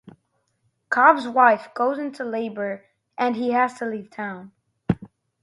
[0.89, 2.85] Cobbs wife goes into labour
[3.19, 4.51] and he has to leave town.